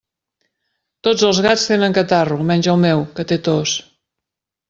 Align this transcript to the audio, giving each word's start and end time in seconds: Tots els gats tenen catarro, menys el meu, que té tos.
Tots 1.07 1.25
els 1.27 1.41
gats 1.47 1.65
tenen 1.71 1.95
catarro, 1.99 2.39
menys 2.53 2.69
el 2.75 2.81
meu, 2.87 3.05
que 3.19 3.27
té 3.33 3.41
tos. 3.49 3.75